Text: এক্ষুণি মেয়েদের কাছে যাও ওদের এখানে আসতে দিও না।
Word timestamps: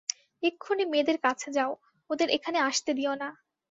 এক্ষুণি 0.43 0.83
মেয়েদের 0.91 1.17
কাছে 1.25 1.49
যাও 1.57 1.71
ওদের 2.09 2.27
এখানে 2.37 2.57
আসতে 2.69 2.91
দিও 2.97 3.13
না। 3.15 3.29